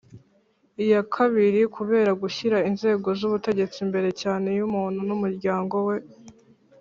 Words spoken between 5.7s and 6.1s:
we